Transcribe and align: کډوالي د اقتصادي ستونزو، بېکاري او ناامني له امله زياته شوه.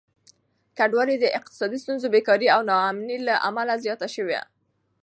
کډوالي 0.77 1.15
د 1.19 1.25
اقتصادي 1.39 1.77
ستونزو، 1.83 2.07
بېکاري 2.15 2.47
او 2.55 2.61
ناامني 2.69 3.17
له 3.27 3.35
امله 3.49 3.75
زياته 3.83 4.07
شوه. 4.15 4.41